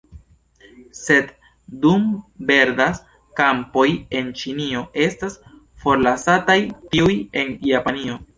Sed, 0.99 1.27
dum 1.83 2.07
verdas 2.51 3.01
kampoj 3.41 3.85
en 4.21 4.33
Ĉinio, 4.41 4.83
estas 5.05 5.37
forlasataj 5.85 6.59
tiuj 6.95 7.13
en 7.43 7.55
Japanio. 7.75 8.19